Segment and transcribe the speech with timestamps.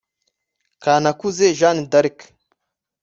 [0.83, 2.17] Kanakuze Jeanne d’Arc